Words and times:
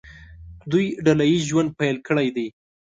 دوی 0.71 0.85
ډله 1.05 1.23
ییز 1.31 1.43
ژوند 1.49 1.69
پیل 1.79 1.97
کړی 2.07 2.27
دی. 2.35 2.47